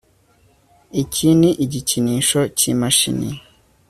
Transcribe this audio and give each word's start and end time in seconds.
Iki 1.01 1.27
ni 1.39 1.51
igikinisho 1.63 2.39
cyimashini 2.57 3.29